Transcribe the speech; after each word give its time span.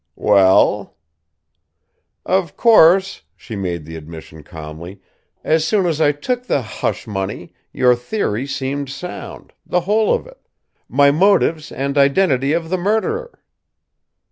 "Well?" 0.17 0.97
"Of 2.25 2.57
course," 2.57 3.21
she 3.35 3.55
made 3.55 3.85
the 3.85 3.95
admission 3.95 4.41
calmly, 4.41 4.99
"as 5.43 5.63
soon 5.63 5.85
as 5.85 6.01
I 6.01 6.11
took 6.11 6.47
the 6.47 6.63
hush 6.63 7.05
money, 7.05 7.53
your 7.71 7.93
theory 7.95 8.47
seemed 8.47 8.89
sound 8.89 9.53
the 9.63 9.81
whole 9.81 10.11
of 10.11 10.25
it: 10.25 10.39
my 10.89 11.11
motives 11.11 11.71
and 11.71 11.99
identity 11.99 12.51
of 12.51 12.71
the 12.71 12.77
murderer." 12.79 13.41